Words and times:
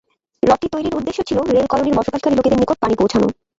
হ্রদটি 0.43 0.67
তৈরির 0.73 0.97
উদ্দেশ্য 0.99 1.19
ছিল, 1.29 1.37
রেল 1.47 1.67
কলোনিতে 1.71 1.97
বসবাসকারী 1.99 2.33
লোকদের 2.35 2.59
নিকট 2.61 2.77
পানি 2.81 2.95
পৌঁছানো। 2.99 3.27